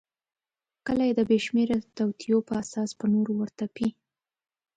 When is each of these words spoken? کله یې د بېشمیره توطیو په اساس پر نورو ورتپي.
کله 0.87 1.03
یې 1.07 1.13
د 1.15 1.21
بېشمیره 1.29 1.77
توطیو 1.97 2.37
په 2.47 2.53
اساس 2.61 2.89
پر 2.99 3.07
نورو 3.15 3.33
ورتپي. 3.37 3.87